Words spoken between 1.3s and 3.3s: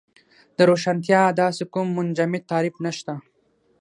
داسې کوم منجمد تعریف نشته.